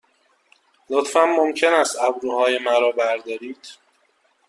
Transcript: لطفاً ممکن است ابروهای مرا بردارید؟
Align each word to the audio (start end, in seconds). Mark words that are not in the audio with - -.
لطفاً 0.89 1.25
ممکن 1.25 1.73
است 1.73 1.99
ابروهای 1.99 2.59
مرا 2.59 2.91
بردارید؟ 2.91 3.67